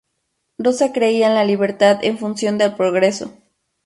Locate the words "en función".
2.03-2.57